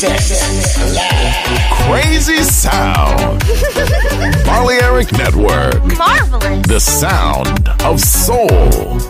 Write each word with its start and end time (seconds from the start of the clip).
Sex, 0.00 0.96
love. 0.96 1.90
Crazy 1.90 2.42
sound. 2.42 3.38
Polly 4.46 4.76
Eric 4.76 5.12
Network. 5.12 5.84
Marvelous. 5.98 6.66
The 6.66 6.80
sound 6.80 7.68
of 7.84 8.00
soul. 8.00 9.09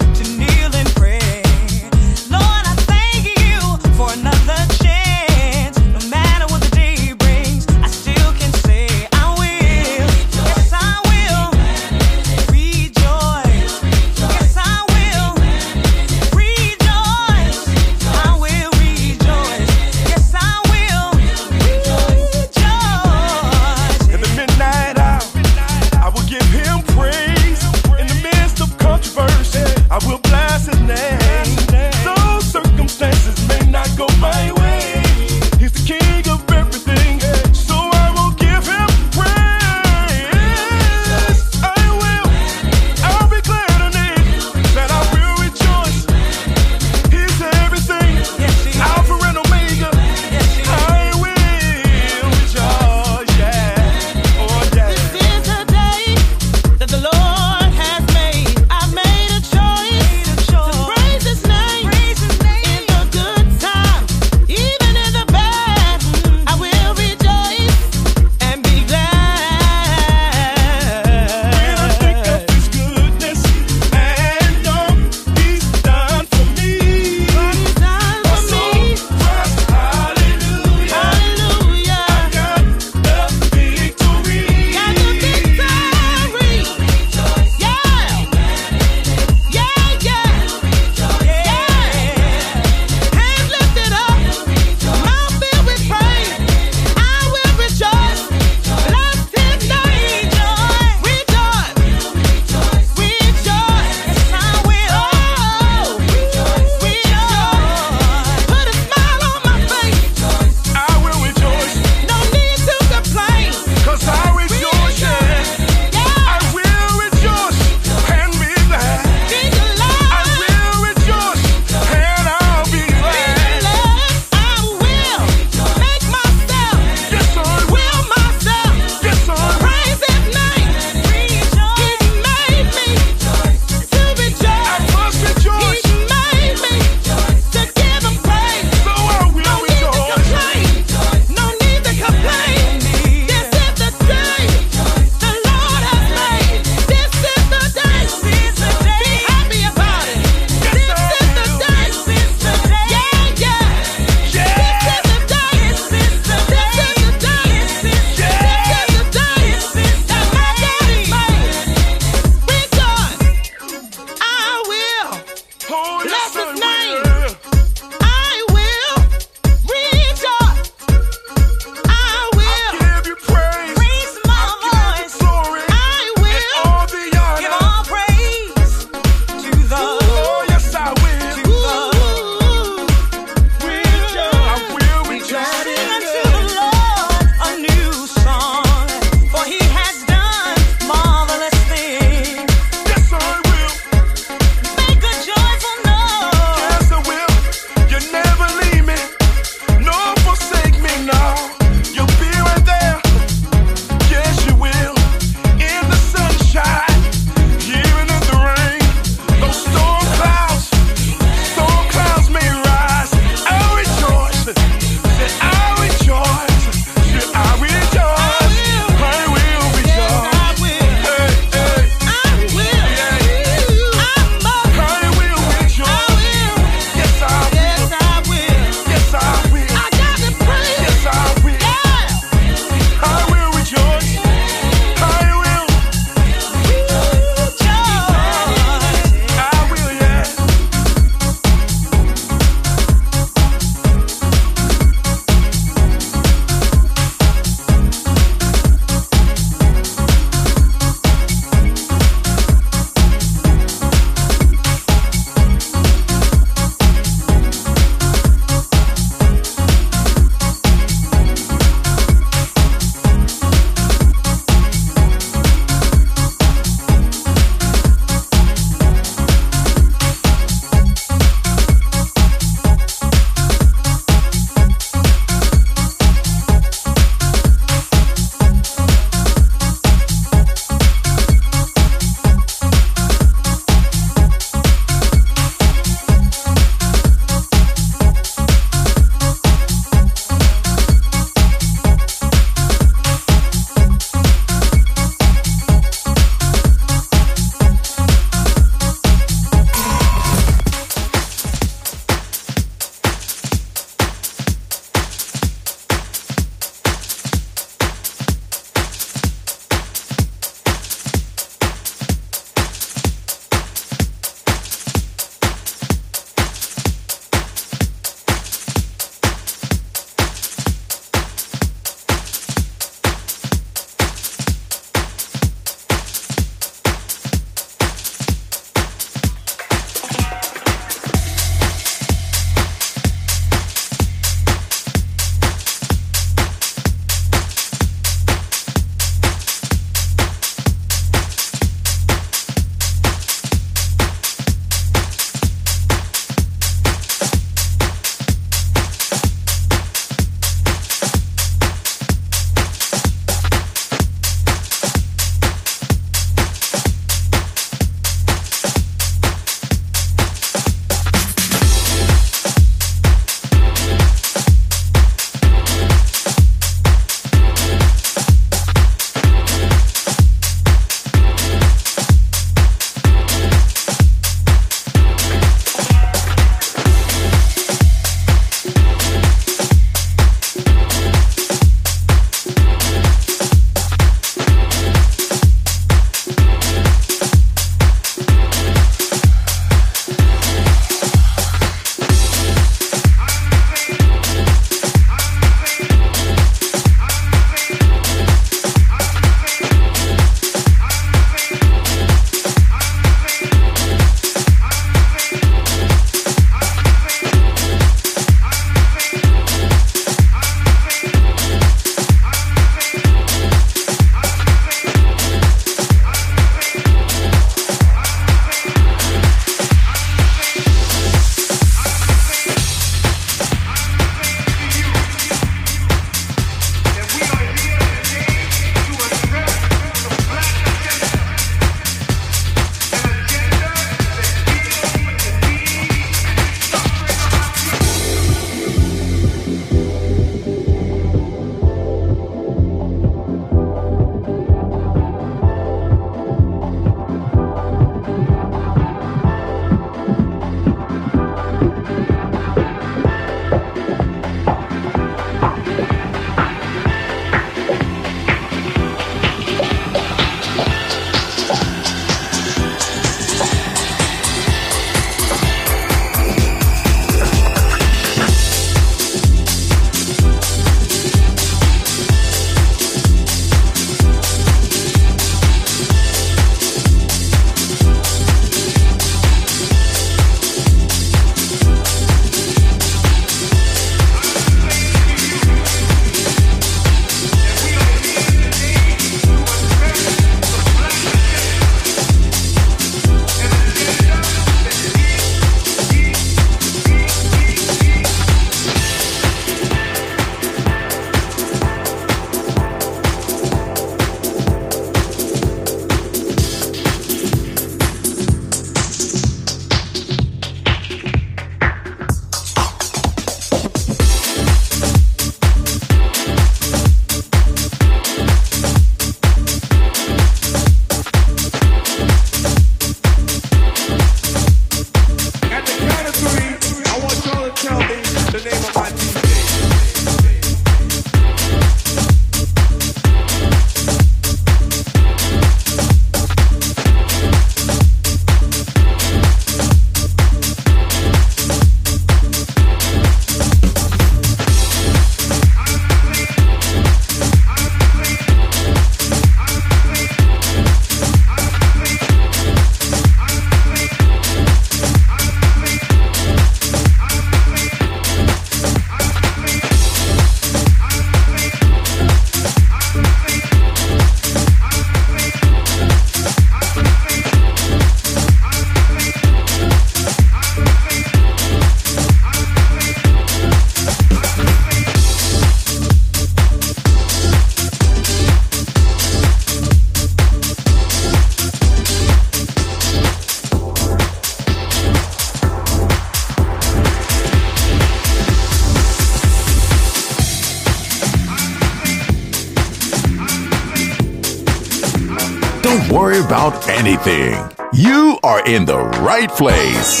Right 599.16 599.30
place. 599.30 600.00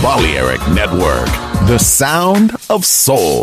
Balearic 0.00 0.60
Network, 0.68 1.26
the 1.66 1.78
sound 1.78 2.54
of 2.70 2.84
soul. 2.84 3.42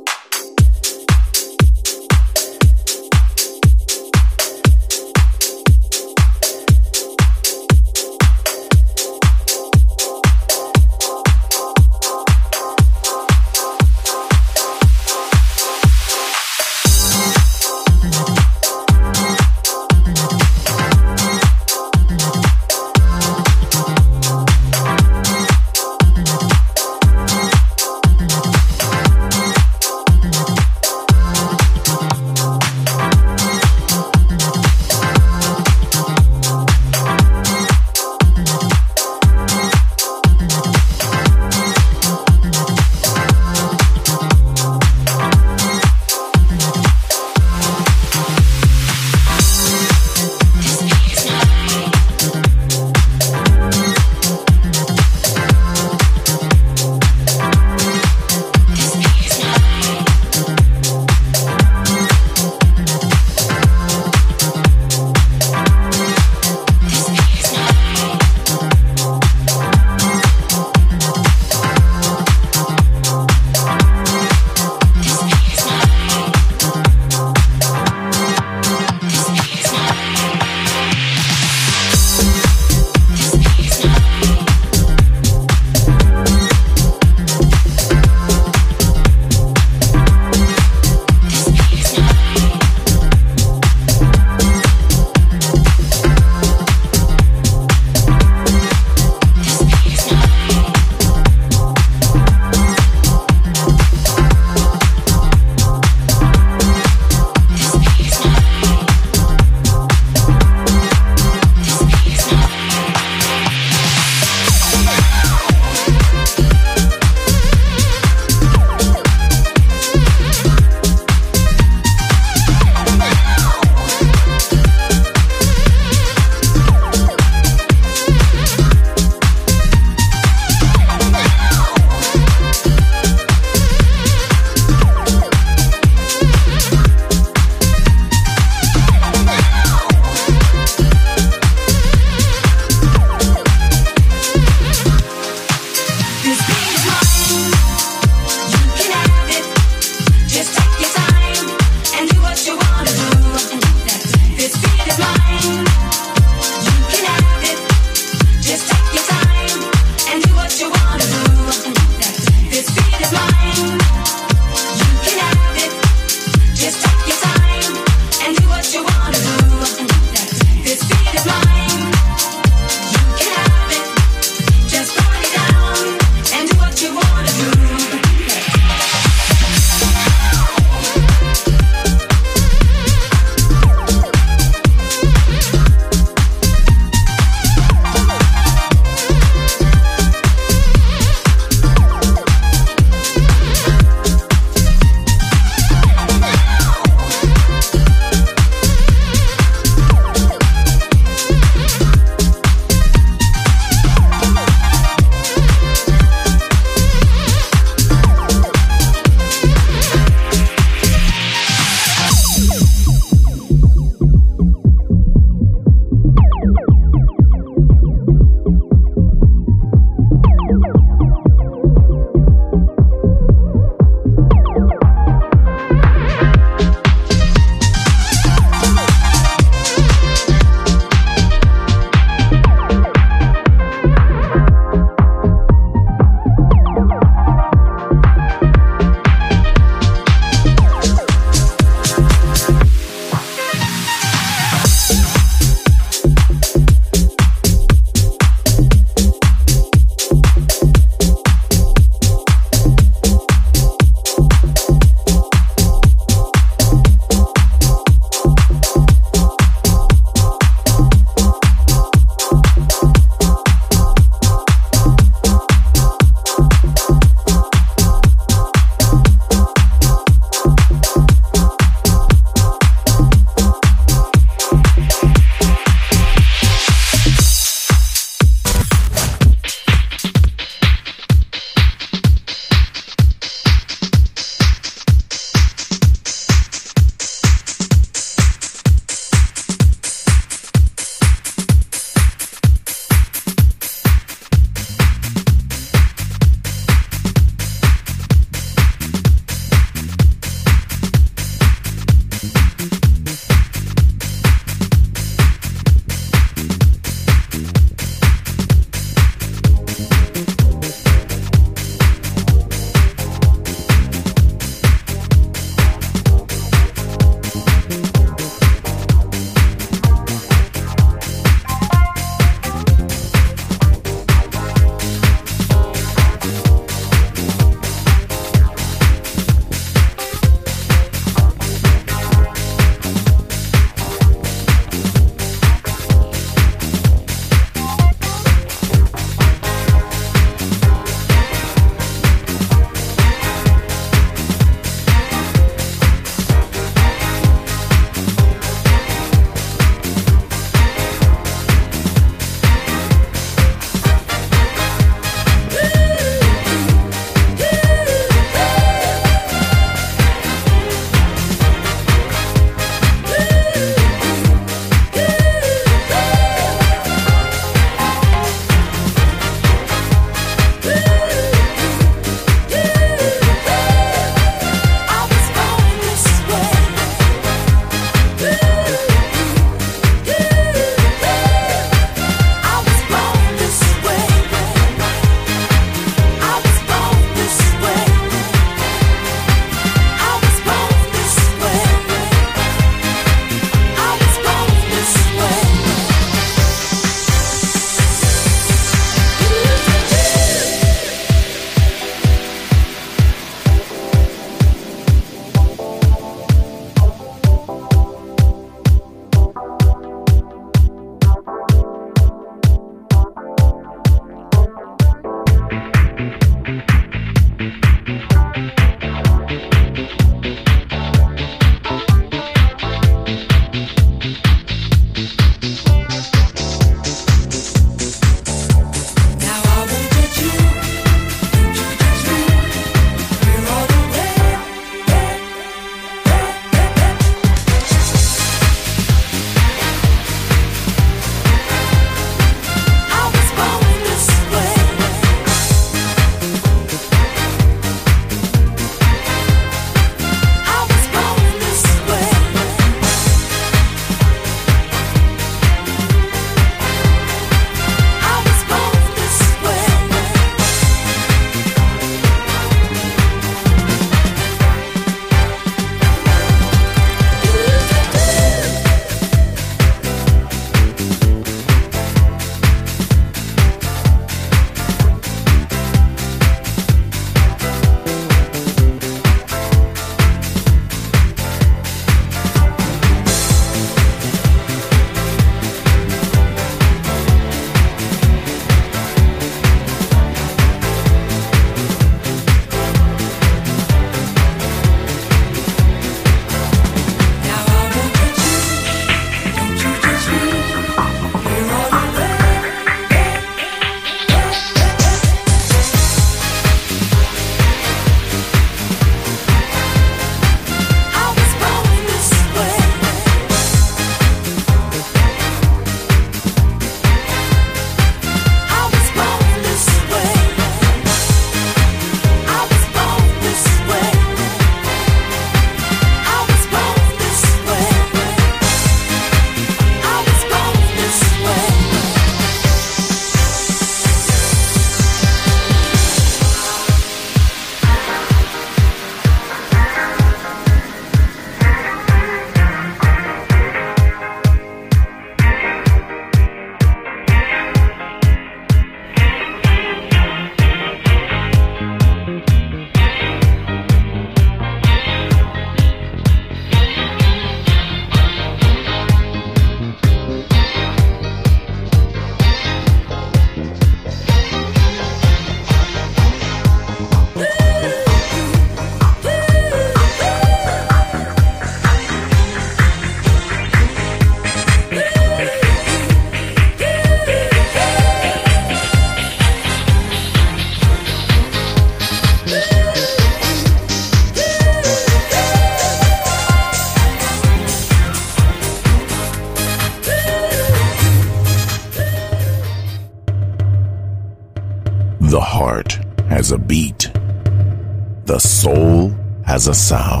Nassau. 599.71 600.00